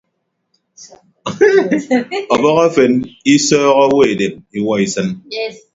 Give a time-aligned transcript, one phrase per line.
[2.33, 2.93] Ọbọhọ efen
[3.33, 5.07] isọọkkọ owo edem iwuọ isịn.